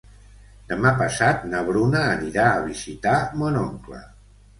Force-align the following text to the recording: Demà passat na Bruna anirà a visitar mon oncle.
Demà 0.69 0.93
passat 1.01 1.43
na 1.51 1.59
Bruna 1.67 2.01
anirà 2.13 2.45
a 2.53 2.63
visitar 2.69 3.13
mon 3.43 3.61
oncle. 3.61 4.01